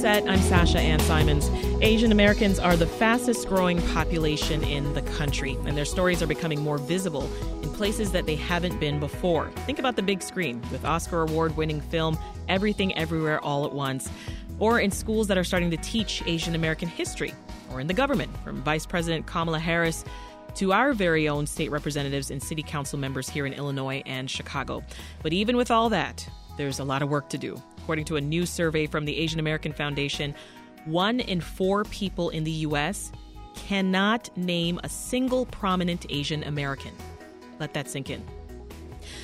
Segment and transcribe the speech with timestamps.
[0.00, 0.26] Set.
[0.26, 1.50] I'm Sasha Ann Simons.
[1.82, 6.62] Asian Americans are the fastest growing population in the country, and their stories are becoming
[6.62, 7.30] more visible
[7.62, 9.50] in places that they haven't been before.
[9.66, 12.16] Think about the big screen with Oscar award winning film
[12.48, 14.08] Everything Everywhere All at Once,
[14.58, 17.34] or in schools that are starting to teach Asian American history,
[17.70, 20.06] or in the government, from Vice President Kamala Harris
[20.54, 24.82] to our very own state representatives and city council members here in Illinois and Chicago.
[25.22, 26.26] But even with all that,
[26.56, 27.62] there's a lot of work to do.
[27.90, 30.32] According to a new survey from the Asian American Foundation,
[30.84, 33.10] one in four people in the U.S.
[33.56, 36.92] cannot name a single prominent Asian American.
[37.58, 38.22] Let that sink in.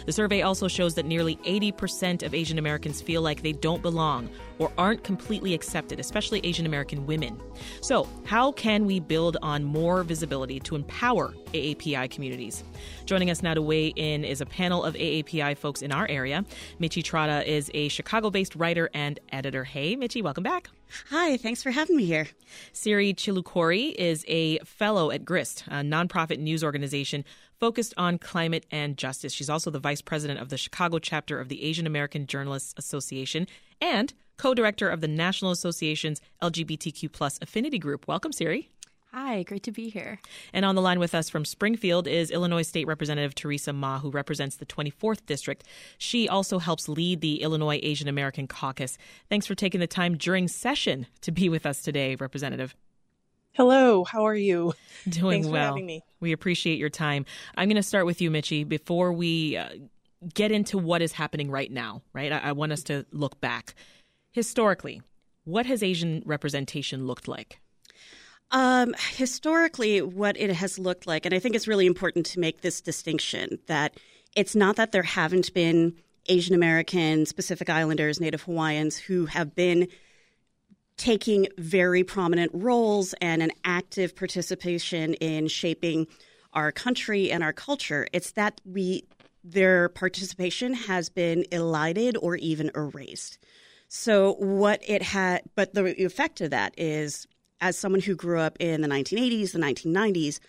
[0.07, 4.31] The survey also shows that nearly 80% of Asian Americans feel like they don't belong
[4.59, 7.41] or aren't completely accepted, especially Asian American women.
[7.81, 12.63] So, how can we build on more visibility to empower AAPI communities?
[13.05, 16.45] Joining us now to weigh in is a panel of AAPI folks in our area.
[16.81, 19.65] Michi Trota is a Chicago based writer and editor.
[19.65, 20.69] Hey, Michi, welcome back.
[21.11, 22.29] Hi, thanks for having me here.
[22.73, 27.25] Siri Chilukuri is a fellow at GRIST, a nonprofit news organization
[27.59, 29.33] focused on climate and justice.
[29.33, 33.47] She's also the vice president of the Chicago chapter of the Asian American Journalists Association
[33.81, 38.07] and co-director of the National Association's LGBTQ plus affinity group.
[38.07, 38.71] Welcome, Siri.
[39.13, 40.21] Hi, great to be here.
[40.53, 44.11] And on the line with us from Springfield is Illinois State Representative Theresa Mah, who
[44.11, 45.65] represents the 24th District.
[45.97, 48.99] She also helps lead the Illinois Asian American Caucus.
[49.31, 52.75] Thanks for taking the time during session to be with us today, Representative.
[53.57, 54.75] Hello, how are you?
[55.09, 55.77] Doing Thanks well.
[55.77, 56.05] me.
[56.21, 57.25] We appreciate your time.
[57.57, 59.71] I'm going to start with you, Michi, before we uh,
[60.35, 62.31] get into what is happening right now, right?
[62.33, 63.75] I, I want us to look back.
[64.33, 65.01] Historically,
[65.45, 67.59] what has Asian representation looked like?
[68.51, 72.61] Um, historically, what it has looked like, and I think it's really important to make
[72.61, 73.99] this distinction that
[74.37, 75.95] it's not that there haven't been
[76.27, 79.89] Asian Americans, Pacific Islanders, Native Hawaiians who have been
[80.97, 86.07] taking very prominent roles and an active participation in shaping
[86.55, 88.07] our country and our culture.
[88.13, 89.05] It's that we
[89.45, 93.39] their participation has been elided or even erased.
[93.89, 97.29] So what it had, but the effect of that is,
[97.61, 100.41] as someone who grew up in the 1980s, the 1990s,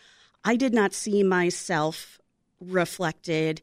[0.44, 2.20] I did not see myself
[2.60, 3.62] reflected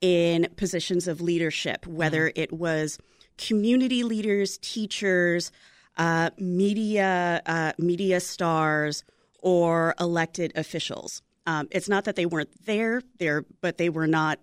[0.00, 2.32] in positions of leadership, whether mm.
[2.34, 2.98] it was
[3.38, 5.52] community leaders, teachers,
[5.96, 9.04] uh, media uh, media stars
[9.38, 11.22] or elected officials.
[11.46, 14.38] Um, it's not that they weren't there, there, but they were not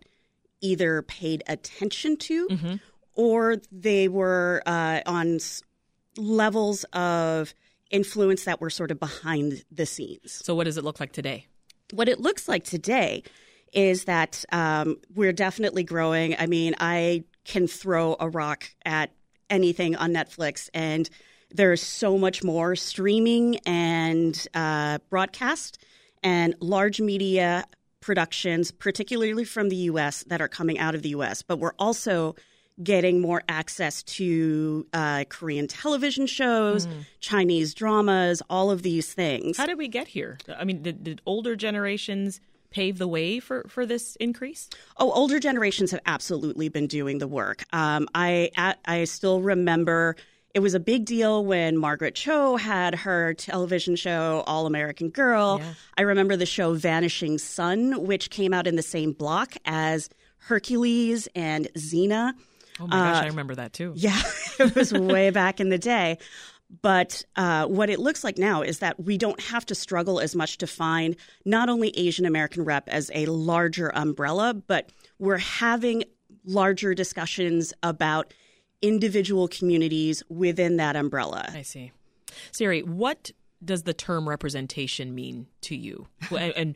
[0.62, 2.76] either paid attention to mm-hmm.
[3.16, 5.64] or they were uh, on s-
[6.18, 7.54] levels of
[7.90, 10.42] influence that were sort of behind the scenes.
[10.44, 11.48] So, what does it look like today?
[11.94, 13.24] What it looks like today
[13.74, 16.36] is that um, we're definitely growing.
[16.38, 19.12] I mean, I can throw a rock at
[19.50, 21.10] anything on Netflix and
[21.52, 25.84] there's so much more streaming and uh, broadcast
[26.24, 27.66] and large media
[28.02, 31.42] productions, particularly from the US, that are coming out of the US.
[31.42, 32.36] But we're also
[32.82, 37.06] getting more access to uh, Korean television shows, mm.
[37.20, 39.58] Chinese dramas, all of these things.
[39.58, 40.38] How did we get here?
[40.58, 42.40] I mean, did, did older generations
[42.70, 44.70] pave the way for, for this increase?
[44.98, 47.64] Oh, older generations have absolutely been doing the work.
[47.74, 50.16] Um, I I still remember
[50.54, 55.60] it was a big deal when Margaret Cho had her television show All American Girl.
[55.60, 55.74] Yeah.
[55.98, 61.28] I remember the show Vanishing Son, which came out in the same block as Hercules
[61.36, 62.34] and Xena.
[62.80, 63.94] Oh my gosh, uh, I remember that too.
[63.96, 64.20] Yeah,
[64.60, 66.18] it was way back in the day.
[66.82, 70.36] But uh, what it looks like now is that we don't have to struggle as
[70.36, 76.04] much to find not only Asian American rep as a larger umbrella, but we're having
[76.46, 78.34] larger discussions about
[78.82, 81.50] individual communities within that umbrella.
[81.54, 81.92] I see.
[82.52, 83.32] Siri, what
[83.64, 86.08] does the term representation mean to you?
[86.32, 86.76] and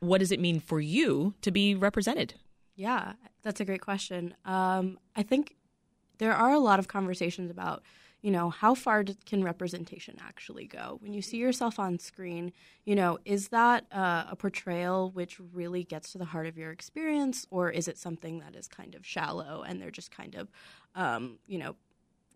[0.00, 2.34] what does it mean for you to be represented?
[2.74, 4.34] Yeah, that's a great question.
[4.44, 5.56] Um, I think
[6.18, 7.82] there are a lot of conversations about
[8.20, 10.98] you know, how far can representation actually go?
[11.00, 12.52] When you see yourself on screen,
[12.84, 16.72] you know, is that uh, a portrayal which really gets to the heart of your
[16.72, 20.50] experience, or is it something that is kind of shallow and they're just kind of,
[20.94, 21.76] um, you know,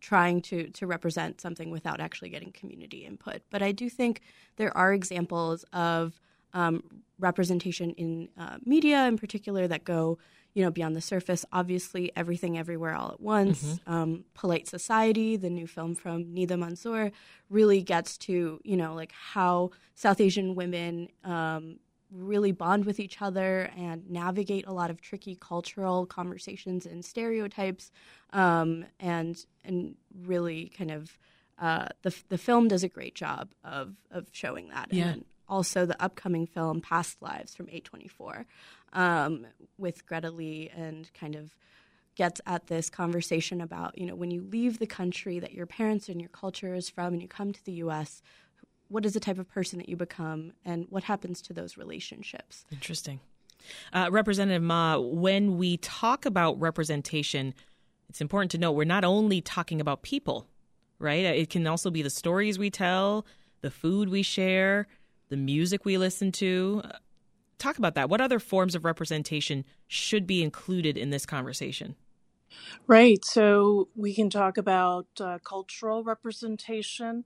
[0.00, 3.42] trying to to represent something without actually getting community input?
[3.50, 4.20] But I do think
[4.56, 6.20] there are examples of
[6.54, 10.18] um, representation in uh, media, in particular, that go
[10.54, 11.44] you know, beyond the surface.
[11.52, 13.62] Obviously, everything, everywhere, all at once.
[13.62, 13.92] Mm-hmm.
[13.92, 17.12] Um, Polite Society, the new film from Nida Manzoor,
[17.48, 21.78] really gets to you know like how South Asian women um,
[22.10, 27.90] really bond with each other and navigate a lot of tricky cultural conversations and stereotypes,
[28.32, 31.18] um, and and really kind of
[31.58, 34.92] uh, the the film does a great job of of showing that.
[34.92, 35.08] Yeah.
[35.08, 38.46] And also the upcoming film Past Lives from A24
[38.94, 39.46] um,
[39.76, 41.54] with Greta Lee and kind of
[42.14, 46.08] gets at this conversation about you know when you leave the country that your parents
[46.08, 48.22] and your culture is from and you come to the U.S.
[48.88, 52.64] What is the type of person that you become, and what happens to those relationships?
[52.72, 53.20] Interesting.
[53.92, 57.54] Uh, Representative Mah, when we talk about representation,
[58.08, 60.46] it's important to note we're not only talking about people,
[60.98, 61.24] right?
[61.24, 63.24] It can also be the stories we tell,
[63.60, 64.88] the food we share,
[65.32, 66.82] the music we listen to.
[67.58, 68.10] Talk about that.
[68.10, 71.96] What other forms of representation should be included in this conversation?
[72.86, 73.24] Right.
[73.24, 77.24] So we can talk about uh, cultural representation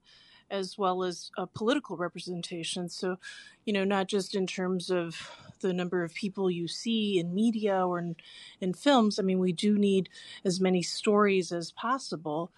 [0.49, 2.89] as well as uh, political representation.
[2.89, 3.17] So,
[3.65, 5.29] you know, not just in terms of
[5.63, 8.15] the number of people you see in media or in,
[8.61, 9.19] in films.
[9.19, 10.09] I mean, we do need
[10.45, 12.53] as many stories as possible,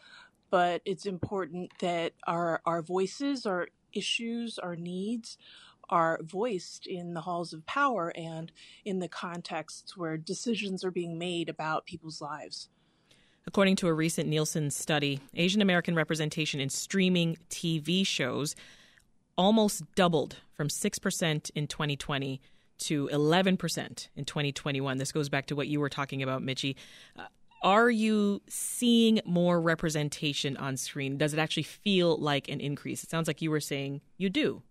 [0.50, 5.38] but it's important that our, our voices, our issues, our needs
[5.90, 8.52] are voiced in the halls of power and
[8.84, 12.68] in the contexts where decisions are being made about people's lives.
[13.46, 18.54] According to a recent Nielsen study, Asian American representation in streaming TV shows
[19.38, 22.40] almost doubled from 6% in 2020
[22.78, 24.98] to 11% in 2021.
[24.98, 26.74] This goes back to what you were talking about, Michi.
[27.16, 27.22] Uh,
[27.62, 31.18] are you seeing more representation on screen?
[31.18, 33.02] Does it actually feel like an increase?
[33.02, 34.62] It sounds like you were saying you do.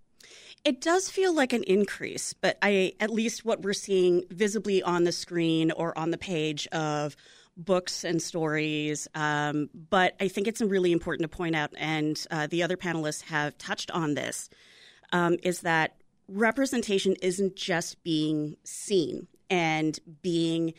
[0.64, 5.04] It does feel like an increase, but I at least what we're seeing visibly on
[5.04, 7.16] the screen or on the page of
[7.56, 9.08] books and stories.
[9.16, 13.24] Um, but I think it's really important to point out, and uh, the other panelists
[13.24, 14.50] have touched on this,
[15.12, 15.96] um, is that
[16.28, 20.74] representation isn't just being seen and being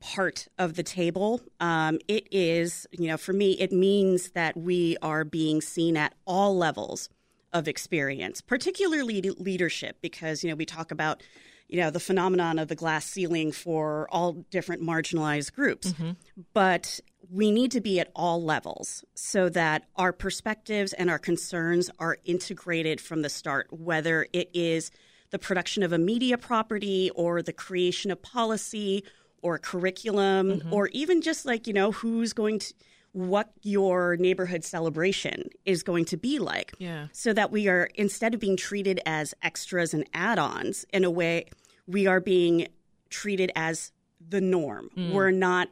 [0.00, 1.40] part of the table.
[1.60, 6.14] Um, it is, you know, for me, it means that we are being seen at
[6.26, 7.08] all levels
[7.52, 11.22] of experience, particularly leadership, because, you know, we talk about
[11.68, 16.10] you know the phenomenon of the glass ceiling for all different marginalized groups mm-hmm.
[16.52, 16.98] but
[17.30, 22.18] we need to be at all levels so that our perspectives and our concerns are
[22.24, 24.90] integrated from the start whether it is
[25.30, 29.04] the production of a media property or the creation of policy
[29.42, 30.72] or curriculum mm-hmm.
[30.72, 32.74] or even just like you know who's going to
[33.12, 36.72] what your neighborhood celebration is going to be like.
[36.78, 37.08] Yeah.
[37.12, 41.10] So that we are, instead of being treated as extras and add ons in a
[41.10, 41.46] way,
[41.86, 42.68] we are being
[43.08, 43.92] treated as
[44.26, 44.90] the norm.
[44.96, 45.12] Mm.
[45.12, 45.68] We're not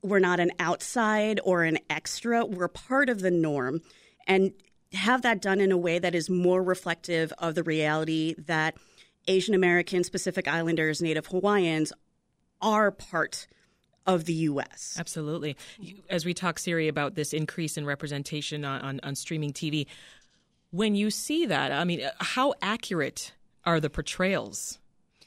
[0.00, 2.44] we're not an outside or an extra.
[2.44, 3.82] We're part of the norm
[4.28, 4.52] and
[4.92, 8.76] have that done in a way that is more reflective of the reality that
[9.26, 11.92] Asian Americans, Pacific Islanders, Native Hawaiians
[12.60, 13.46] are part
[14.06, 14.96] of the U.S.
[14.98, 15.56] Absolutely.
[16.08, 19.86] As we talk, Siri, about this increase in representation on, on, on streaming TV,
[20.70, 23.32] when you see that, I mean, uh, how accurate
[23.64, 24.78] are the portrayals?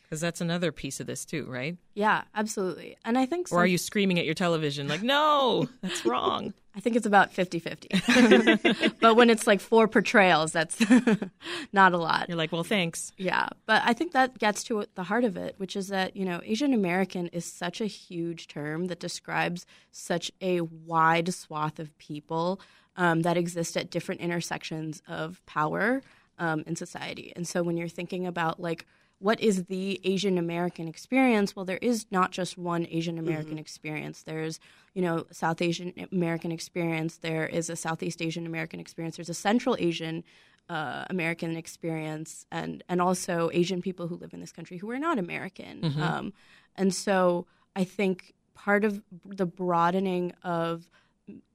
[0.03, 1.77] Because that's another piece of this too, right?
[1.93, 2.97] Yeah, absolutely.
[3.05, 3.47] And I think.
[3.47, 3.57] Some...
[3.57, 6.53] Or are you screaming at your television like, "No, that's wrong"?
[6.75, 8.93] I think it's about 50-50.
[9.01, 10.79] but when it's like four portrayals, that's
[11.73, 12.29] not a lot.
[12.29, 15.55] You're like, "Well, thanks." Yeah, but I think that gets to the heart of it,
[15.57, 20.31] which is that you know Asian American is such a huge term that describes such
[20.41, 22.61] a wide swath of people
[22.95, 26.01] um, that exist at different intersections of power
[26.39, 27.33] um, in society.
[27.35, 28.85] And so when you're thinking about like
[29.21, 31.55] what is the Asian American experience?
[31.55, 33.59] Well, there is not just one Asian American mm-hmm.
[33.59, 34.23] experience.
[34.23, 34.59] There's,
[34.95, 37.17] you know, South Asian American experience.
[37.17, 39.17] There is a Southeast Asian American experience.
[39.17, 40.23] There's a Central Asian
[40.69, 44.99] uh, American experience, and and also Asian people who live in this country who are
[44.99, 45.81] not American.
[45.81, 46.01] Mm-hmm.
[46.01, 46.33] Um,
[46.75, 50.89] and so I think part of the broadening of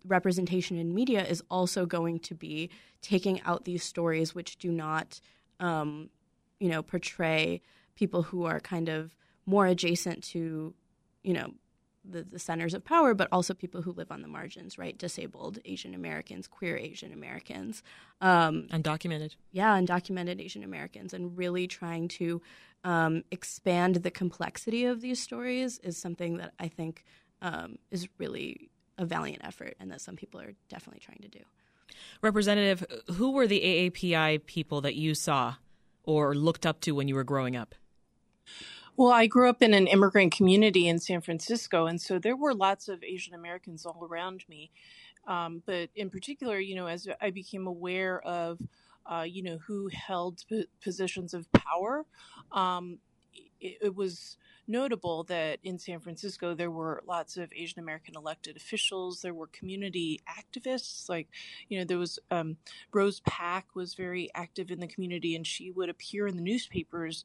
[0.06, 2.70] representation in media is also going to be
[3.02, 5.20] taking out these stories which do not
[5.58, 6.10] um,
[6.60, 7.60] you know, portray
[7.94, 10.74] people who are kind of more adjacent to,
[11.22, 11.52] you know,
[12.08, 14.96] the, the centers of power, but also people who live on the margins, right?
[14.96, 17.82] Disabled Asian Americans, queer Asian Americans.
[18.20, 19.34] Um, undocumented.
[19.52, 21.12] Yeah, undocumented Asian Americans.
[21.12, 22.40] And really trying to
[22.84, 27.04] um, expand the complexity of these stories is something that I think
[27.42, 31.44] um, is really a valiant effort and that some people are definitely trying to do.
[32.22, 32.84] Representative,
[33.14, 35.56] who were the AAPI people that you saw
[36.06, 37.74] or looked up to when you were growing up?
[38.96, 42.54] Well, I grew up in an immigrant community in San Francisco, and so there were
[42.54, 44.70] lots of Asian Americans all around me.
[45.26, 48.58] Um, but in particular, you know, as I became aware of,
[49.04, 52.06] uh, you know, who held p- positions of power,
[52.52, 52.98] um,
[53.60, 54.36] it, it, was
[54.68, 59.22] notable that in San Francisco there were lots of Asian American elected officials.
[59.22, 61.28] There were community activists, like
[61.68, 62.56] you know there was um,
[62.92, 67.24] Rose Pak was very active in the community, and she would appear in the newspapers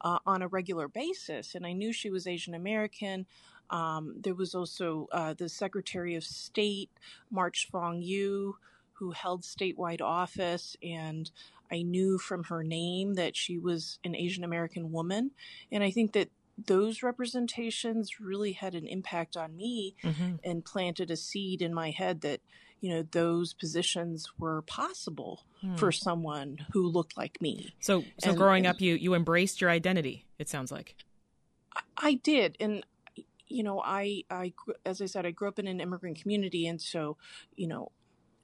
[0.00, 1.54] uh, on a regular basis.
[1.54, 3.26] And I knew she was Asian American.
[3.70, 6.90] Um, there was also uh, the Secretary of State,
[7.30, 8.54] March Fong Eu,
[8.92, 11.30] who held statewide office, and
[11.70, 15.32] I knew from her name that she was an Asian American woman.
[15.72, 20.36] And I think that those representations really had an impact on me mm-hmm.
[20.42, 22.40] and planted a seed in my head that
[22.80, 25.76] you know those positions were possible hmm.
[25.76, 27.74] for someone who looked like me.
[27.80, 30.94] So so and, growing and, up you you embraced your identity it sounds like.
[31.74, 32.56] I, I did.
[32.60, 32.84] And
[33.48, 34.52] you know i i
[34.84, 36.66] as i said i grew up in an immigrant community.
[36.66, 37.16] And so
[37.54, 37.92] you know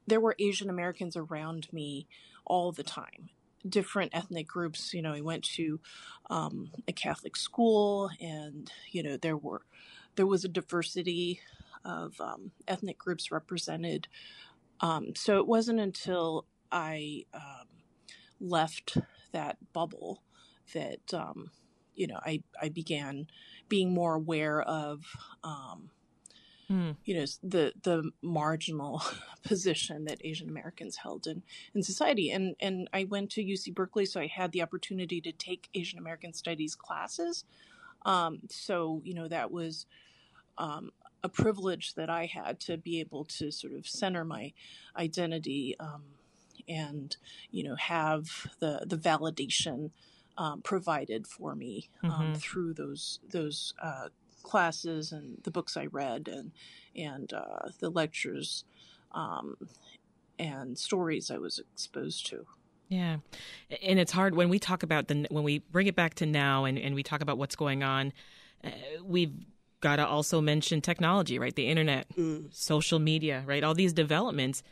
[0.07, 2.07] there were asian americans around me
[2.45, 3.31] all the time
[3.69, 4.93] different ethnic groups.
[4.95, 5.81] You know, he went to
[6.31, 9.63] um, a Catholic school, and you know there were
[10.17, 11.41] there was a diversity
[11.85, 14.09] of um, ethnic groups represented.
[14.81, 17.69] Um, so it wasn't until I um,
[18.41, 18.99] left
[19.33, 20.23] that bubble
[20.75, 21.51] that um,
[21.95, 23.27] you know I I began
[23.69, 25.05] being more aware of
[25.45, 25.91] um,
[26.73, 26.97] mm.
[27.05, 29.03] you know the the marginal
[29.45, 31.43] position that Asian Americans held in
[31.75, 32.31] in society.
[32.31, 35.99] And and I went to UC Berkeley, so I had the opportunity to take Asian
[35.99, 37.45] American Studies classes.
[38.05, 39.87] Um, so you know that was
[40.59, 40.91] um,
[41.23, 44.53] a privilege that I had to be able to sort of center my
[44.97, 46.03] identity um,
[46.69, 47.17] and
[47.51, 49.91] you know have the the validation
[50.39, 52.35] um, provided for me um, mm-hmm.
[52.35, 54.09] through those those uh,
[54.43, 56.53] classes and the books I read and
[56.95, 58.65] and uh, the lectures
[59.13, 59.57] um,
[60.39, 62.47] and stories I was exposed to.
[62.89, 63.19] Yeah,
[63.83, 66.65] and it's hard when we talk about the when we bring it back to now
[66.65, 68.13] and, and we talk about what's going on.
[68.63, 68.71] Uh,
[69.03, 69.33] we've
[69.81, 71.55] got to also mention technology, right?
[71.55, 72.55] The internet, mm.
[72.55, 73.65] social media, right?
[73.65, 74.63] All these developments,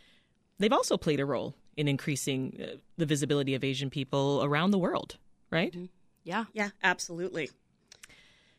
[0.59, 4.79] they've also played a role in increasing uh, the visibility of Asian people around the
[4.79, 5.17] world,
[5.51, 5.73] right?
[5.73, 5.87] Mm-hmm.
[6.23, 7.51] Yeah, yeah, absolutely.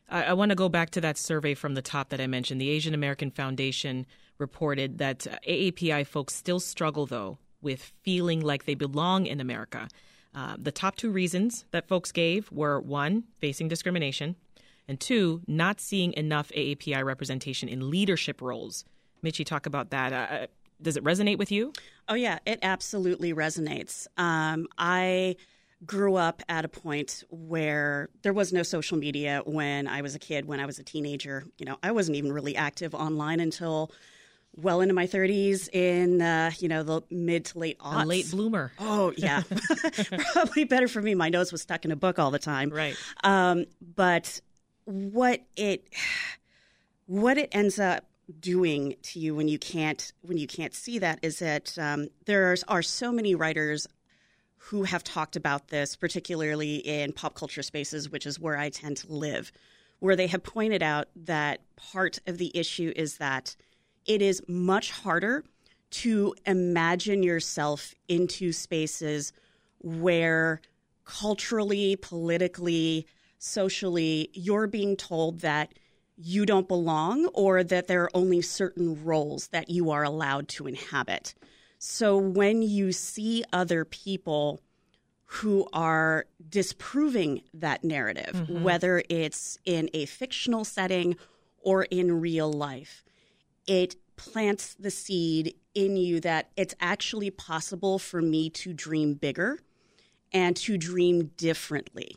[0.08, 2.60] I, I want to go back to that survey from the top that I mentioned.
[2.60, 4.06] The Asian American Foundation
[4.38, 9.88] reported that AAPI folks still struggle, though, with feeling like they belong in America.
[10.34, 14.36] Uh, the top two reasons that folks gave were one, facing discrimination,
[14.88, 18.84] and two, not seeing enough AAPI representation in leadership roles.
[19.24, 20.12] Michi, talk about that.
[20.12, 20.46] Uh, uh,
[20.80, 21.72] does it resonate with you?
[22.08, 24.06] Oh, yeah, it absolutely resonates.
[24.16, 25.36] Um, I
[25.84, 30.18] grew up at a point where there was no social media when I was a
[30.18, 31.44] kid, when I was a teenager.
[31.58, 33.90] You know, I wasn't even really active online until
[34.56, 38.02] well into my 30s in uh, you know the mid to late aughts.
[38.02, 38.72] A late bloomer.
[38.78, 39.42] Oh yeah,
[40.32, 41.14] probably better for me.
[41.14, 42.70] My nose was stuck in a book all the time.
[42.70, 42.96] Right.
[43.24, 44.40] Um, but
[44.84, 45.88] what it
[47.06, 48.04] what it ends up
[48.38, 52.54] doing to you when you can't when you can't see that is that um, there
[52.68, 53.86] are so many writers
[54.66, 58.96] who have talked about this, particularly in pop culture spaces, which is where I tend
[58.98, 59.50] to live,
[59.98, 63.56] where they have pointed out that part of the issue is that
[64.06, 65.44] it is much harder
[65.90, 69.32] to imagine yourself into spaces
[69.80, 70.60] where
[71.04, 73.06] culturally, politically,
[73.38, 75.74] socially, you're being told that
[76.16, 80.68] you don't belong or that there are only certain roles that you are allowed to
[80.68, 81.34] inhabit.
[81.84, 84.60] So when you see other people
[85.24, 88.62] who are disproving that narrative, mm-hmm.
[88.62, 91.16] whether it's in a fictional setting
[91.58, 93.02] or in real life,
[93.66, 99.58] it plants the seed in you that it's actually possible for me to dream bigger
[100.32, 102.16] and to dream differently.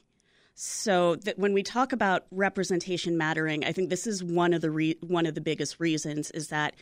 [0.53, 4.69] So that when we talk about representation mattering, I think this is one of the
[4.69, 6.75] re- one of the biggest reasons is that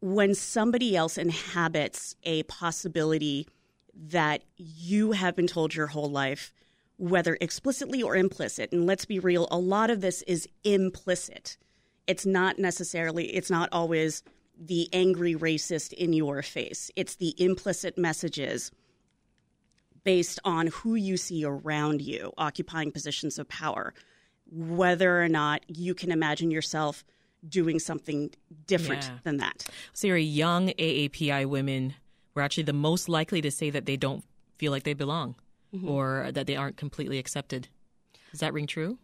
[0.00, 3.46] when somebody else inhabits a possibility
[3.94, 6.52] that you have been told your whole life,
[6.96, 11.56] whether explicitly or implicit, and let's be real, a lot of this is implicit.
[12.06, 14.22] It's not necessarily, it's not always
[14.58, 16.90] the angry racist in your face.
[16.96, 18.70] It's the implicit messages
[20.04, 23.94] based on who you see around you occupying positions of power,
[24.50, 27.04] whether or not you can imagine yourself
[27.46, 28.30] doing something
[28.66, 29.18] different yeah.
[29.24, 29.66] than that.
[29.92, 31.94] So, you're young AAPI women
[32.34, 34.24] were actually the most likely to say that they don't
[34.56, 35.34] feel like they belong
[35.74, 35.88] mm-hmm.
[35.88, 37.68] or that they aren't completely accepted.
[38.30, 38.98] Does that ring true?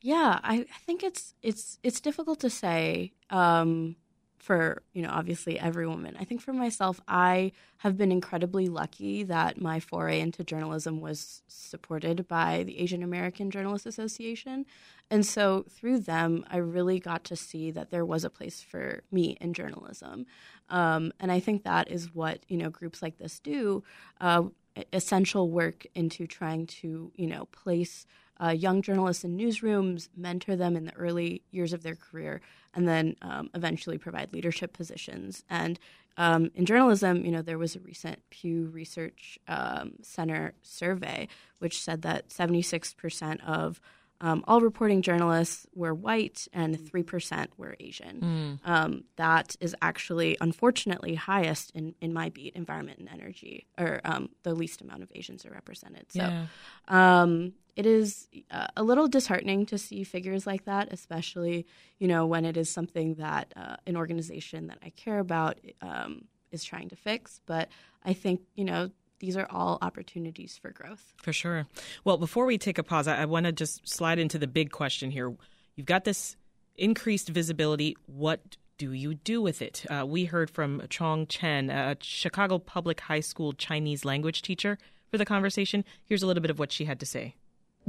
[0.00, 3.12] Yeah, I, I think it's it's it's difficult to say.
[3.30, 3.96] Um,
[4.38, 6.16] for you know obviously every woman.
[6.18, 11.42] I think for myself, I have been incredibly lucky that my foray into journalism was
[11.48, 14.66] supported by the Asian American Journalists Association,
[15.10, 19.02] and so through them, I really got to see that there was a place for
[19.10, 20.26] me in journalism,
[20.70, 23.82] um, and I think that is what you know groups like this do.
[24.20, 24.44] Uh,
[24.92, 28.06] essential work into trying to you know place
[28.40, 32.40] uh, young journalists in newsrooms, mentor them in the early years of their career,
[32.78, 35.42] and then um, eventually provide leadership positions.
[35.50, 35.80] And
[36.16, 41.26] um, in journalism, you know, there was a recent Pew Research um, Center survey
[41.58, 43.80] which said that 76% of
[44.20, 48.58] um, all reporting journalists were white and 3% were Asian.
[48.64, 48.68] Mm.
[48.68, 54.30] Um, that is actually, unfortunately, highest in, in my beat, environment and energy, or um,
[54.42, 56.10] the least amount of Asians are represented.
[56.10, 56.46] So yeah.
[56.88, 61.64] Um, it is uh, a little disheartening to see figures like that, especially,
[62.00, 66.24] you know, when it is something that uh, an organization that I care about um,
[66.50, 67.40] is trying to fix.
[67.46, 67.68] But
[68.04, 71.12] I think, you know, these are all opportunities for growth.
[71.22, 71.66] For sure.
[72.04, 74.70] Well, before we take a pause, I, I want to just slide into the big
[74.70, 75.34] question here.
[75.76, 76.36] You've got this
[76.76, 77.96] increased visibility.
[78.06, 79.84] What do you do with it?
[79.90, 84.78] Uh, we heard from Chong Chen, a Chicago Public High School Chinese language teacher,
[85.10, 85.84] for the conversation.
[86.04, 87.34] Here's a little bit of what she had to say.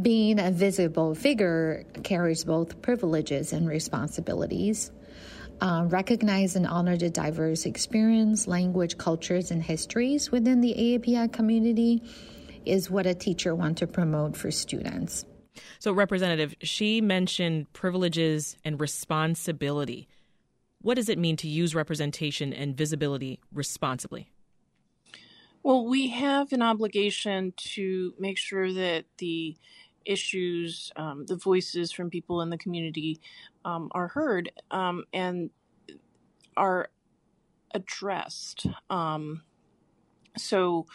[0.02, 4.92] Being a visible figure carries both privileges and responsibilities.
[5.62, 12.02] Uh, recognize and honor the diverse experience, language, cultures, and histories within the AAPI community
[12.66, 15.26] is what a teacher wants to promote for students.
[15.80, 20.08] So, Representative, she mentioned privileges and responsibility.
[20.82, 24.32] What does it mean to use representation and visibility responsibly?
[25.62, 29.58] Well, we have an obligation to make sure that the
[30.06, 33.20] issues, um, the voices from people in the community
[33.66, 35.50] um, are heard um, and
[36.58, 36.90] are
[37.74, 38.66] addressed.
[38.90, 39.44] Um,
[40.38, 40.88] so,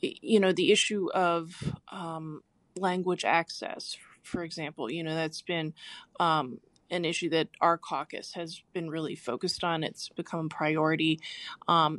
[0.00, 2.42] you know, the issue of um,
[2.76, 5.74] language access, for example, you know, that's been
[6.20, 9.82] um, an issue that our caucus has been really focused on.
[9.82, 11.20] It's become a priority.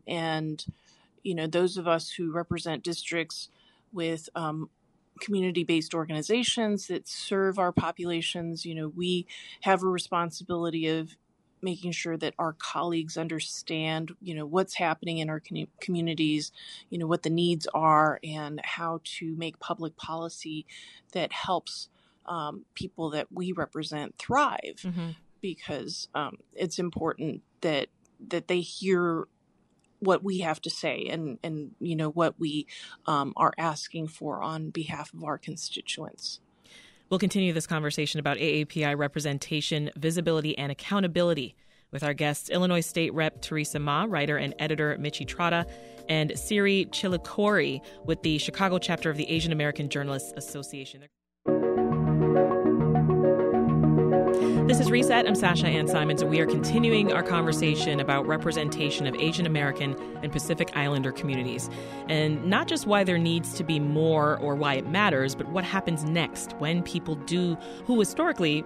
[0.07, 0.63] and,
[1.24, 3.50] you know, those of us who represent districts
[3.91, 4.70] with um,
[5.20, 9.25] community based organizations that serve our populations, you know, we
[9.62, 11.16] have a responsibility of
[11.62, 15.42] making sure that our colleagues understand, you know, what's happening in our
[15.82, 16.51] communities,
[16.90, 20.66] you know, what the needs are, and how to make public policy
[21.14, 21.90] that helps
[22.28, 24.80] um, people that we represent thrive.
[24.84, 25.10] Mm-hmm.
[25.42, 27.88] Because um, it's important that
[28.30, 29.28] that they hear
[30.05, 32.68] what we have to say and and you know what we
[33.05, 36.39] um, are asking for on behalf of our constituents.
[37.09, 41.55] We'll continue this conversation about AAPI representation, visibility, and accountability
[41.91, 45.70] with our guests Illinois State Rep Theresa Mah, writer and editor Michi Trota,
[46.09, 51.03] and Siri Chilukuri with the Chicago chapter of the Asian American Journalists Association.
[54.68, 55.28] This is Reset.
[55.28, 59.96] I'm Sasha Ann Simons, and we are continuing our conversation about representation of Asian American
[60.24, 61.70] and Pacific Islander communities.
[62.10, 65.64] And not just why there needs to be more or why it matters, but what
[65.64, 68.66] happens next when people do, who historically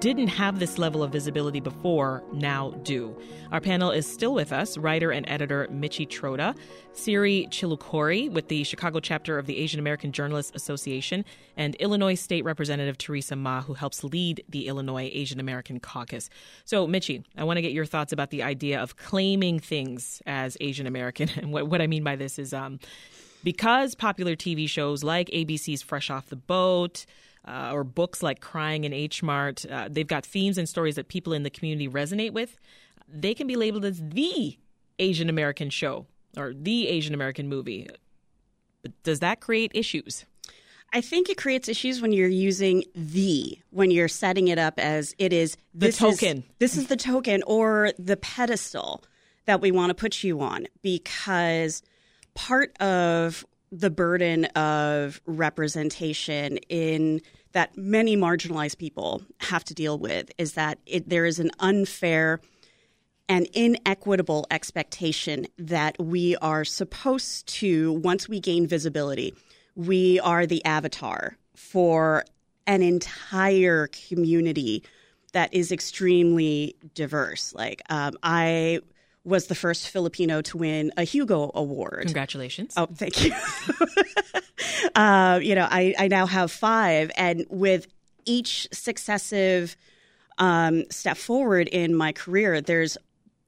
[0.00, 3.16] didn't have this level of visibility before now do.
[3.52, 6.56] Our panel is still with us writer and editor Michi Trota,
[6.92, 11.24] Siri Chilukuri with the Chicago chapter of the Asian American Journalists Association,
[11.56, 16.28] and Illinois State Representative Theresa Mah, who helps lead the Illinois Asian American Caucus.
[16.64, 20.56] So, Michi, I want to get your thoughts about the idea of claiming things as
[20.60, 21.30] Asian American.
[21.36, 22.80] And what, what I mean by this is um,
[23.44, 27.06] because popular TV shows like ABC's Fresh Off the Boat,
[27.46, 31.08] uh, or books like Crying in H Mart, uh, they've got themes and stories that
[31.08, 32.58] people in the community resonate with.
[33.08, 34.58] They can be labeled as the
[34.98, 36.06] Asian American show
[36.36, 37.88] or the Asian American movie.
[38.82, 40.24] But does that create issues?
[40.92, 45.14] I think it creates issues when you're using the, when you're setting it up as
[45.18, 46.38] it is the token.
[46.38, 49.04] Is, this is the token or the pedestal
[49.46, 51.82] that we want to put you on because
[52.34, 53.44] part of
[53.78, 57.20] the burden of representation in
[57.52, 62.40] that many marginalized people have to deal with is that it, there is an unfair
[63.28, 69.34] and inequitable expectation that we are supposed to, once we gain visibility,
[69.74, 72.24] we are the avatar for
[72.66, 74.82] an entire community
[75.32, 77.52] that is extremely diverse.
[77.54, 78.80] Like, um, I
[79.26, 82.02] was the first Filipino to win a Hugo Award.
[82.02, 82.74] Congratulations.
[82.76, 83.32] Oh, thank you.
[84.94, 87.86] uh, you know, I, I now have five, and with
[88.24, 89.76] each successive
[90.38, 92.96] um, step forward in my career, there's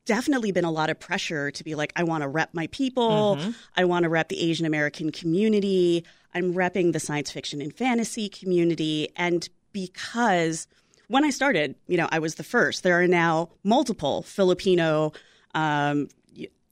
[0.05, 3.37] definitely been a lot of pressure to be like, I want to rep my people.
[3.37, 3.51] Mm-hmm.
[3.77, 6.05] I want to rep the Asian American community.
[6.35, 9.11] I'm repping the science fiction and fantasy community.
[9.17, 10.67] And because
[11.09, 12.83] when I started, you know, I was the first.
[12.83, 15.13] There are now multiple Filipino
[15.59, 16.09] um,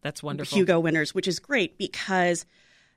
[0.02, 0.56] that's wonderful.
[0.56, 2.46] Hugo winners, which is great because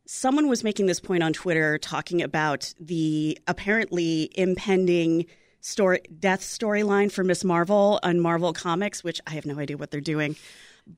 [0.05, 5.25] someone was making this point on Twitter talking about the apparently impending
[5.61, 7.43] story death storyline for Ms.
[7.43, 10.35] Marvel on Marvel Comics, which I have no idea what they're doing.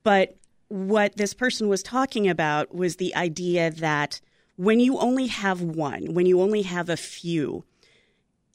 [0.02, 0.36] But
[0.68, 4.20] what this person was talking about was the idea that
[4.56, 7.64] when you only have one, when you only have a few,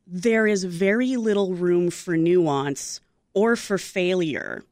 [0.06, 3.02] there is very little room for nuance
[3.34, 4.64] or for failure.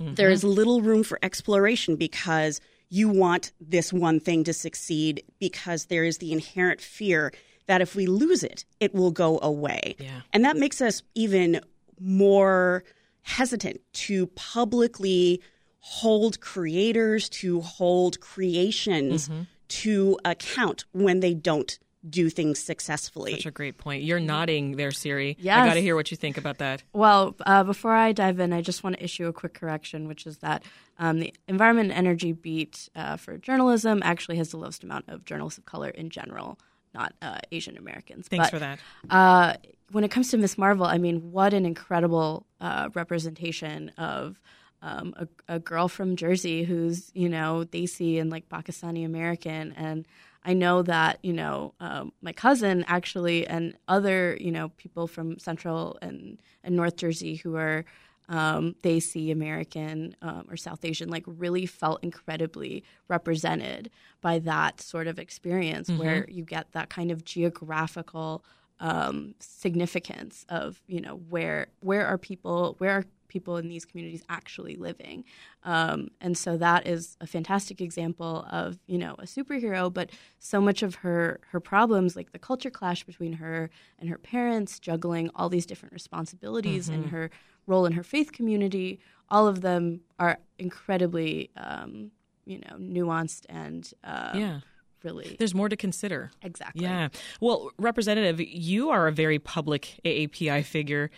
[0.00, 0.14] Mm-hmm.
[0.14, 5.86] There is little room for exploration because you want this one thing to succeed because
[5.86, 7.32] there is the inherent fear
[7.66, 9.94] that if we lose it, it will go away.
[9.98, 10.22] Yeah.
[10.32, 11.60] And that makes us even
[12.00, 12.82] more
[13.22, 15.40] hesitant to publicly
[15.78, 19.42] hold creators, to hold creations mm-hmm.
[19.68, 23.32] to account when they don't do things successfully.
[23.32, 24.02] Such a great point.
[24.02, 25.36] You're nodding there, Siri.
[25.38, 25.58] Yes.
[25.58, 26.82] I got to hear what you think about that.
[26.94, 30.26] Well, uh, before I dive in, I just want to issue a quick correction, which
[30.26, 30.62] is that
[30.98, 35.26] um, the environment and energy beat uh, for journalism actually has the lowest amount of
[35.26, 36.58] journalists of color in general,
[36.94, 38.28] not uh, Asian Americans.
[38.28, 38.78] Thanks but, for that.
[39.10, 39.54] Uh,
[39.92, 40.56] when it comes to Ms.
[40.56, 44.40] Marvel, I mean, what an incredible uh, representation of.
[44.82, 50.08] Um, a, a girl from Jersey who's, you know, Desi and like Pakistani American, and
[50.42, 55.38] I know that you know um, my cousin actually and other you know people from
[55.38, 57.84] Central and and North Jersey who are
[58.28, 65.08] um, Desi American um, or South Asian like really felt incredibly represented by that sort
[65.08, 66.00] of experience mm-hmm.
[66.00, 68.44] where you get that kind of geographical
[68.78, 74.22] um, significance of you know where where are people where are people in these communities
[74.28, 75.24] actually living.
[75.64, 80.60] Um, and so that is a fantastic example of you know a superhero, but so
[80.60, 85.30] much of her her problems, like the culture clash between her and her parents, juggling
[85.34, 87.02] all these different responsibilities mm-hmm.
[87.02, 87.30] and her
[87.66, 88.98] role in her faith community,
[89.30, 92.10] all of them are incredibly um,
[92.44, 94.60] you know nuanced and um, yeah.
[95.04, 96.30] really there's more to consider.
[96.42, 96.82] Exactly.
[96.82, 97.08] Yeah.
[97.40, 101.10] Well representative you are a very public aapi figure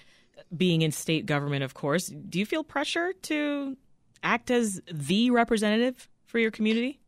[0.57, 3.77] being in state government, of course, do you feel pressure to
[4.23, 7.01] act as the representative for your community?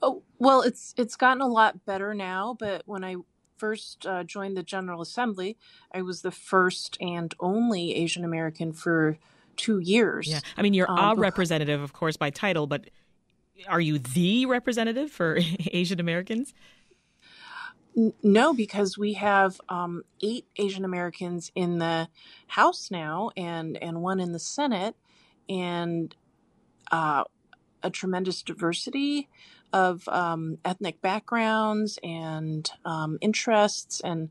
[0.00, 3.16] Oh, well, it's it's gotten a lot better now, but when I
[3.56, 5.56] first uh, joined the General Assembly,
[5.92, 9.18] I was the first and only Asian American for
[9.56, 10.28] two years.
[10.28, 12.88] Yeah, I mean, you're um, a representative, of course, by title, but
[13.66, 15.38] are you the representative for
[15.72, 16.54] Asian Americans?
[18.22, 22.08] No, because we have um, eight Asian Americans in the
[22.46, 24.94] House now, and and one in the Senate,
[25.48, 26.14] and
[26.92, 27.24] uh,
[27.82, 29.28] a tremendous diversity
[29.72, 34.30] of um, ethnic backgrounds and um, interests and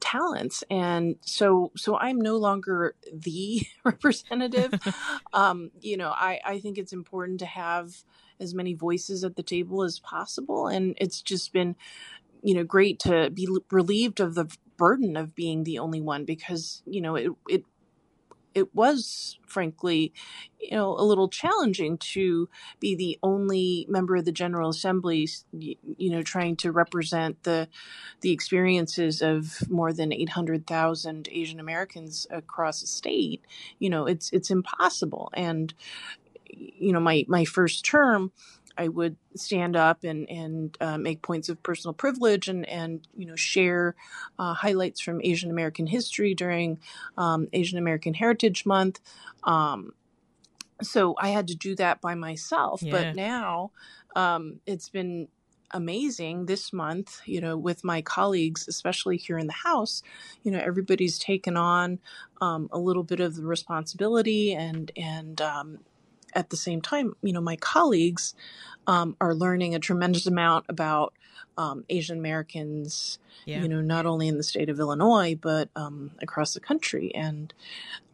[0.00, 0.62] talents.
[0.70, 4.74] And so so i'm no longer the representative.
[5.32, 8.04] Um, you know I, I think it's important to have
[8.38, 11.74] as many voices at the table as possible and it's just been
[12.44, 14.46] you know great to be relieved of the
[14.78, 17.64] burden of being the only one because you know it it
[18.54, 20.12] it was frankly
[20.60, 22.48] you know a little challenging to
[22.80, 27.68] be the only member of the general assembly you know trying to represent the
[28.22, 33.42] the experiences of more than 800,000 Asian Americans across the state.
[33.80, 35.30] You know it's it's impossible.
[35.34, 35.74] And
[36.50, 38.32] you know my my first term
[38.76, 43.26] I would stand up and and uh, make points of personal privilege and and you
[43.26, 43.94] know share
[44.38, 46.78] uh, highlights from Asian American history during
[47.16, 49.00] um, Asian American Heritage Month.
[49.44, 49.92] Um,
[50.82, 52.90] so I had to do that by myself, yeah.
[52.90, 53.70] but now
[54.16, 55.28] um, it's been
[55.70, 60.04] amazing this month you know with my colleagues especially here in the house
[60.44, 61.98] you know everybody's taken on
[62.40, 65.80] um, a little bit of the responsibility and and um,
[66.34, 68.34] at the same time, you know, my colleagues
[68.86, 71.14] um, are learning a tremendous amount about
[71.56, 73.62] um, Asian Americans, yeah.
[73.62, 77.52] you know, not only in the state of Illinois but um, across the country and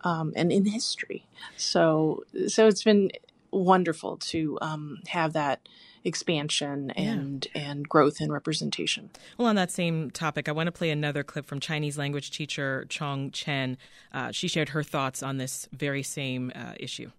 [0.02, 1.26] um, and in history.
[1.56, 3.10] So so it's been
[3.50, 5.68] wonderful to um, have that
[6.04, 7.62] expansion and yeah.
[7.62, 9.10] and growth and representation.
[9.38, 12.86] Well, on that same topic, I want to play another clip from Chinese language teacher
[12.88, 13.76] Chong Chen.
[14.12, 17.10] Uh, she shared her thoughts on this very same uh, issue.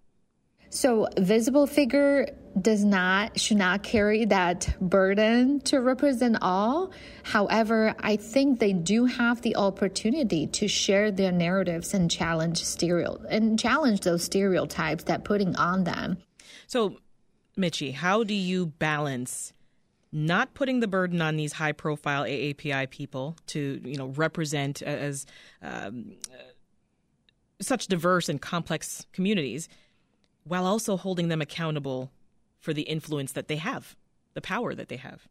[0.74, 6.92] So, visible figure does not should not carry that burden to represent all.
[7.24, 13.22] However, I think they do have the opportunity to share their narratives and challenge stereo
[13.28, 16.16] and challenge those stereotypes that putting on them.
[16.66, 16.96] So,
[17.54, 19.52] Michi, how do you balance
[20.10, 25.26] not putting the burden on these high-profile AAPI people to, you know, represent as
[25.60, 26.12] um,
[27.60, 29.68] such diverse and complex communities?
[30.44, 32.10] While also holding them accountable
[32.58, 33.96] for the influence that they have,
[34.34, 35.28] the power that they have.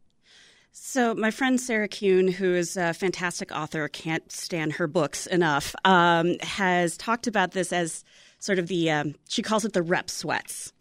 [0.74, 5.74] So, my friend Sarah Kuhn, who is a fantastic author, can't stand her books enough,
[5.84, 8.04] um, has talked about this as
[8.38, 10.72] sort of the, um, she calls it the rep sweats,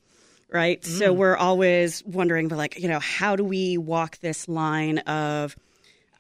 [0.50, 0.82] right?
[0.82, 0.98] Mm.
[0.98, 5.58] So, we're always wondering, like, you know, how do we walk this line of,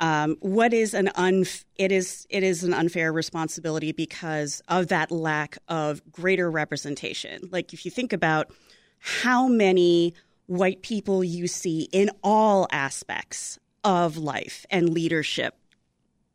[0.01, 5.11] um, what is an un it is it is an unfair responsibility because of that
[5.11, 7.47] lack of greater representation.
[7.51, 8.51] Like if you think about
[8.99, 10.15] how many
[10.47, 15.55] white people you see in all aspects of life and leadership,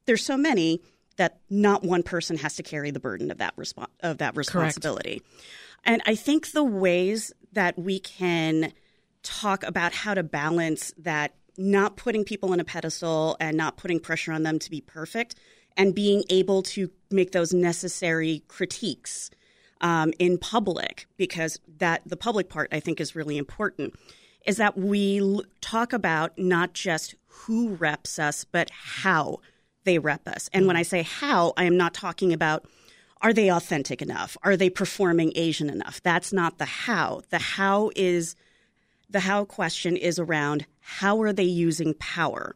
[0.07, 0.81] there's so many
[1.16, 5.20] that not one person has to carry the burden of that respo- of that responsibility.
[5.20, 5.44] Correct.
[5.85, 8.72] And I think the ways that we can
[9.24, 14.01] talk about how to balance that not putting people on a pedestal and not putting
[14.01, 15.35] pressure on them to be perfect
[15.77, 19.31] and being able to make those necessary critiques
[19.81, 23.95] um, in public because that the public part I think is really important
[24.47, 29.40] is that we l- talk about not just who reps us but how
[29.85, 30.49] they rep us.
[30.53, 32.66] And when I say how I am not talking about
[33.23, 34.37] are they authentic enough?
[34.42, 36.03] Are they performing Asian enough?
[36.03, 37.23] That's not the how.
[37.31, 38.37] The how is
[39.09, 42.55] the how question is around how are they using power?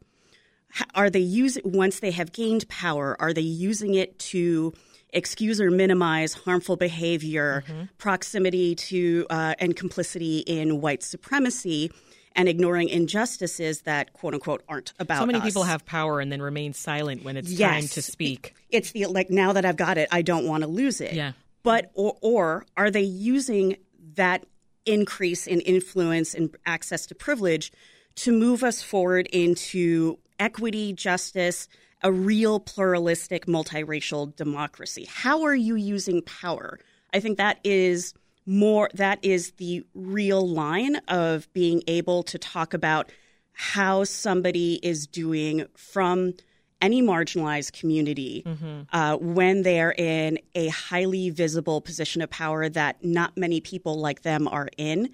[0.94, 3.16] Are they using once they have gained power?
[3.18, 4.72] Are they using it to
[5.12, 7.82] excuse or minimize harmful behavior, mm-hmm.
[7.98, 11.90] proximity to uh, and complicity in white supremacy?
[12.36, 15.44] and ignoring injustices that quote unquote aren't about so many us.
[15.44, 17.68] people have power and then remain silent when it's yes.
[17.68, 20.68] time to speak it's the like now that i've got it i don't want to
[20.68, 21.32] lose it yeah
[21.64, 23.76] but or, or are they using
[24.14, 24.46] that
[24.86, 27.72] increase in influence and access to privilege
[28.16, 31.68] to move us forward into equity, justice,
[32.02, 35.06] a real pluralistic multiracial democracy.
[35.08, 36.78] How are you using power?
[37.12, 38.14] I think that is
[38.46, 43.12] more that is the real line of being able to talk about
[43.52, 46.32] how somebody is doing from
[46.80, 48.80] any marginalized community mm-hmm.
[48.92, 54.22] uh, when they're in a highly visible position of power that not many people like
[54.22, 55.10] them are in.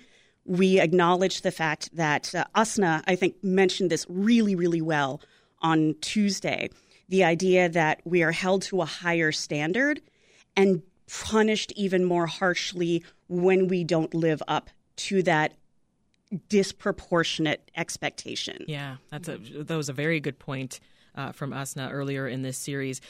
[0.47, 5.21] We acknowledge the fact that uh, Asna, I think, mentioned this really, really well
[5.61, 6.71] on Tuesday.
[7.09, 10.01] The idea that we are held to a higher standard
[10.57, 15.55] and punished even more harshly when we don't live up to that
[16.49, 18.65] disproportionate expectation.
[18.67, 20.81] Yeah, that's a that was a very good point
[21.15, 23.01] uh, from Asna earlier in this series.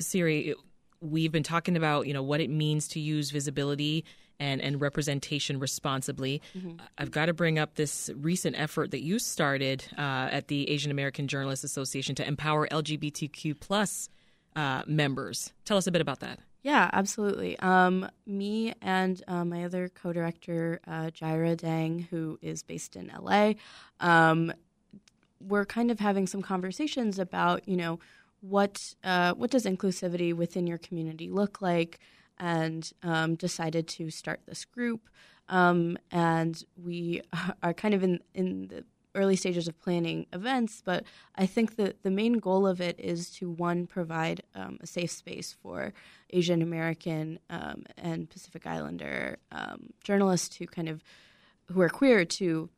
[0.00, 0.54] Siri,
[1.00, 4.04] we've been talking about you know what it means to use visibility
[4.42, 6.42] and, and representation responsibly.
[6.58, 6.72] Mm-hmm.
[6.98, 10.90] I've got to bring up this recent effort that you started uh, at the Asian
[10.90, 14.08] American Journalists Association to empower LGBTQ plus
[14.56, 15.52] uh, members.
[15.64, 16.40] Tell us a bit about that.
[16.62, 17.56] Yeah, absolutely.
[17.60, 23.54] Um, me and uh, my other co-director, uh, Jaira Dang, who is based in LA,
[24.00, 24.52] um,
[25.40, 28.00] we're kind of having some conversations about, you know,
[28.40, 32.00] what uh, what does inclusivity within your community look like,
[32.42, 35.08] and um, decided to start this group.
[35.48, 37.22] Um, and we
[37.62, 41.04] are kind of in in the early stages of planning events, but
[41.36, 45.10] I think that the main goal of it is to one provide um, a safe
[45.10, 45.92] space for
[46.30, 51.04] Asian American um, and Pacific Islander um, journalists who kind of
[51.66, 52.70] who are queer to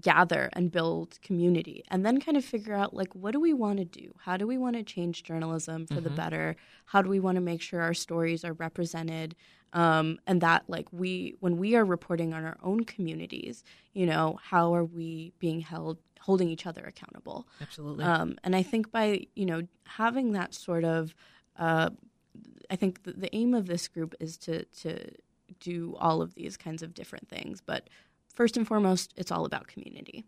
[0.00, 3.78] gather and build community and then kind of figure out like what do we want
[3.78, 4.14] to do?
[4.20, 6.04] How do we want to change journalism for mm-hmm.
[6.04, 6.56] the better?
[6.86, 9.34] How do we want to make sure our stories are represented?
[9.72, 14.38] Um, and that like we when we are reporting on our own communities you know
[14.40, 17.46] how are we being held holding each other accountable?
[17.60, 18.04] Absolutely.
[18.04, 21.14] Um, and i think by you know having that sort of
[21.58, 21.90] uh,
[22.70, 25.10] i think the, the aim of this group is to to
[25.60, 27.88] do all of these kinds of different things but
[28.34, 30.24] first and foremost, it's all about community.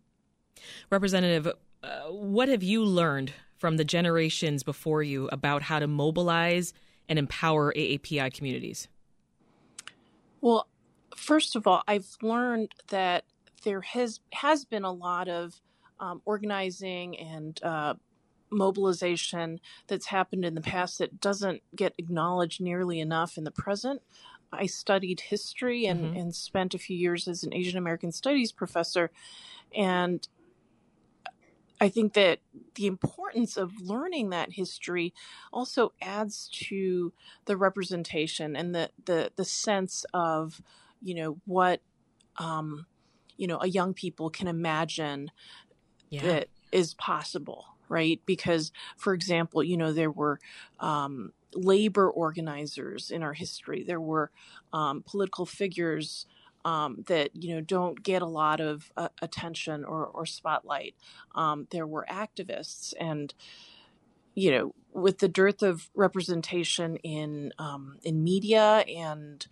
[0.89, 6.73] Representative, uh, what have you learned from the generations before you about how to mobilize
[7.09, 8.87] and empower AAPI communities?
[10.41, 10.67] Well,
[11.15, 13.25] first of all, I've learned that
[13.63, 15.61] there has has been a lot of
[15.99, 17.95] um, organizing and uh,
[18.51, 24.01] mobilization that's happened in the past that doesn't get acknowledged nearly enough in the present.
[24.51, 26.17] I studied history and, mm-hmm.
[26.17, 29.11] and spent a few years as an Asian American Studies professor.
[29.75, 30.27] And
[31.79, 32.39] I think that
[32.75, 35.13] the importance of learning that history
[35.53, 37.13] also adds to
[37.45, 40.61] the representation and the, the, the sense of,
[41.01, 41.81] you know, what,
[42.37, 42.87] um,
[43.37, 45.29] you know, a young people can imagine
[46.09, 46.23] yeah.
[46.23, 48.21] that is possible, right?
[48.25, 50.39] Because, for example, you know, there were
[50.79, 54.31] um, labor organizers in our history, there were
[54.73, 56.25] um, political figures
[56.65, 60.95] um, that you know don't get a lot of uh, attention or, or spotlight.
[61.33, 63.33] Um, there were activists, and
[64.35, 69.47] you know, with the dearth of representation in um, in media and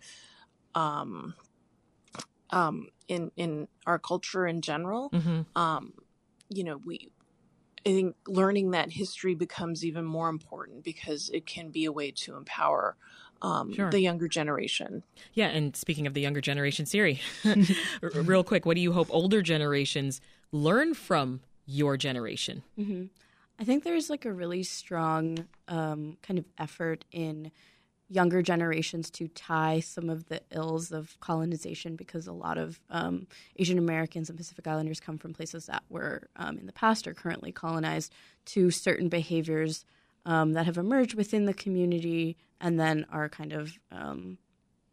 [0.74, 1.34] um,
[2.50, 5.58] um, in in our culture in general, mm-hmm.
[5.58, 5.94] Um,
[6.48, 7.10] you know, we
[7.86, 12.10] I think learning that history becomes even more important because it can be a way
[12.10, 12.96] to empower
[13.42, 13.90] um, sure.
[13.90, 15.04] the younger generation.
[15.34, 17.20] Yeah, and speaking of the younger generation, Siri,
[18.00, 20.20] real quick, what do you hope older generations
[20.50, 22.64] learn from your generation?
[22.76, 23.04] Mm-hmm.
[23.60, 27.52] I think there's like a really strong um, kind of effort in
[28.08, 33.26] younger generations to tie some of the ills of colonization because a lot of um,
[33.56, 37.14] Asian Americans and Pacific Islanders come from places that were um, in the past or
[37.14, 38.12] currently colonized
[38.46, 39.84] to certain behaviors
[40.24, 44.38] um, that have emerged within the community and then are kind of um,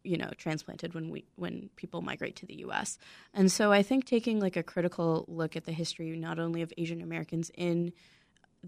[0.02, 2.98] you know transplanted when we when people migrate to the U.S.
[3.32, 6.72] And so I think taking like a critical look at the history not only of
[6.76, 7.92] Asian Americans in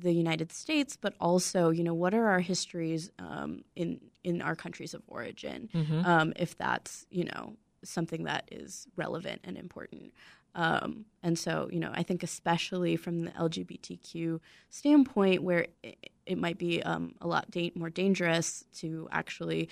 [0.00, 4.56] the United States, but also you know what are our histories um, in in our
[4.56, 6.04] countries of origin, mm-hmm.
[6.04, 7.54] um, if that's you know
[7.84, 10.12] something that is relevant and important.
[10.56, 16.38] Um, and so, you know, I think especially from the LGBTQ standpoint, where it, it
[16.38, 19.68] might be um, a lot da- more dangerous to actually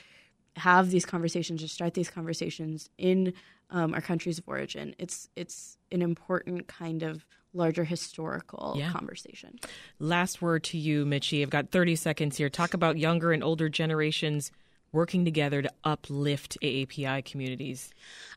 [0.56, 3.32] have these conversations or start these conversations in
[3.70, 4.94] um, our countries of origin.
[4.98, 8.90] It's it's an important kind of larger historical yeah.
[8.92, 9.58] conversation.
[9.98, 11.42] Last word to you, Michi.
[11.42, 12.48] I've got 30 seconds here.
[12.50, 14.50] Talk about younger and older generations
[14.94, 17.92] working together to uplift AAPI communities?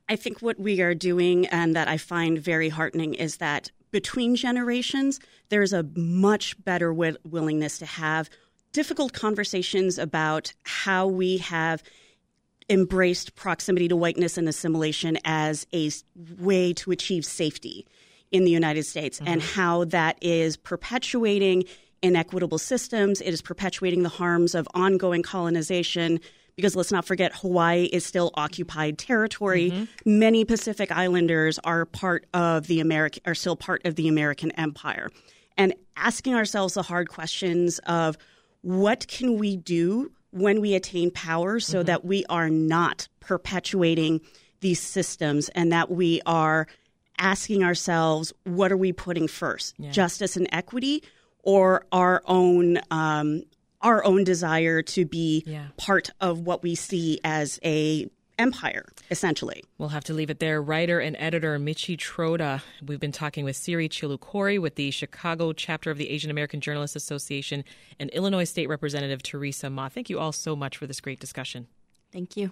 [0.10, 4.36] I think what we are doing and that I find very heartening is that between
[4.36, 8.30] generations, there's a much better wi- willingness to have
[8.73, 11.84] difficult conversations about how we have
[12.69, 15.89] embraced proximity to whiteness and assimilation as a
[16.39, 17.88] way to achieve safety
[18.31, 19.27] in the United States mm-hmm.
[19.27, 21.63] and how that is perpetuating
[22.01, 23.21] inequitable systems.
[23.21, 26.19] It is perpetuating the harms of ongoing colonization,
[26.55, 29.71] because let's not forget Hawaii is still occupied territory.
[29.71, 30.19] Mm-hmm.
[30.19, 35.09] Many Pacific Islanders are part of the American are still part of the American empire.
[35.55, 38.17] And asking ourselves the hard questions of
[38.61, 41.85] what can we do when we attain power so mm-hmm.
[41.85, 44.21] that we are not perpetuating
[44.61, 46.67] these systems and that we are
[47.17, 49.91] asking ourselves what are we putting first yeah.
[49.91, 51.03] justice and equity
[51.43, 53.43] or our own um,
[53.82, 55.67] our own desire to be yeah.
[55.77, 59.63] part of what we see as a empire, essentially.
[59.77, 60.62] We'll have to leave it there.
[60.62, 62.62] Writer and editor Michi Trota.
[62.86, 66.95] We've been talking with Siri Chilukuri with the Chicago chapter of the Asian American Journalists
[66.95, 67.63] Association
[67.99, 69.89] and Illinois State Representative Theresa Mah.
[69.89, 71.67] Thank you all so much for this great discussion.
[72.12, 72.51] Thank you.